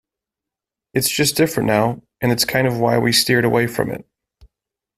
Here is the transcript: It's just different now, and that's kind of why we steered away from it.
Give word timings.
It's 0.95 1.09
just 1.09 1.37
different 1.37 1.67
now, 1.67 2.01
and 2.21 2.31
that's 2.31 2.43
kind 2.43 2.65
of 2.65 2.79
why 2.79 2.97
we 2.97 3.11
steered 3.11 3.45
away 3.45 3.67
from 3.67 3.91
it. 3.91 4.03